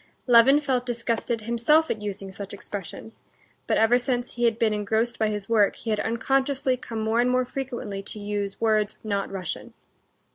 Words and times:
(Levin 0.25 0.59
felt 0.59 0.83
disgusted 0.83 1.41
himself 1.41 1.91
at 1.91 2.01
using 2.01 2.31
such 2.31 2.55
expressions, 2.55 3.19
but 3.67 3.77
ever 3.77 3.99
since 3.99 4.33
he 4.33 4.45
had 4.45 4.57
been 4.57 4.73
engrossed 4.73 5.19
by 5.19 5.27
his 5.27 5.47
work, 5.47 5.75
he 5.75 5.91
had 5.91 5.99
unconsciously 5.99 6.75
come 6.75 7.01
more 7.01 7.21
and 7.21 7.29
more 7.29 7.45
frequently 7.45 8.01
to 8.01 8.19
use 8.19 8.59
words 8.59 8.97
not 9.03 9.29
Russian.) 9.31 9.75